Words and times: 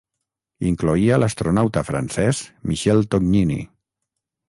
Incloïa 0.69 1.19
l'astronauta 1.25 1.85
francès 1.91 2.43
Michel 2.73 3.07
Tognini. 3.15 3.63